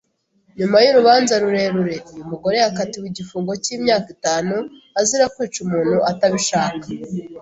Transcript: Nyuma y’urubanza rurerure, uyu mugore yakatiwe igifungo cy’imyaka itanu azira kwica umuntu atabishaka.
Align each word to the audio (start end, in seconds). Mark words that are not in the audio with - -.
Nyuma 0.59 0.77
y’urubanza 0.85 1.33
rurerure, 1.43 1.95
uyu 2.11 2.23
mugore 2.31 2.55
yakatiwe 2.63 3.05
igifungo 3.09 3.51
cy’imyaka 3.63 4.07
itanu 4.15 4.55
azira 4.99 5.25
kwica 5.33 5.59
umuntu 5.65 5.97
atabishaka. 6.11 6.85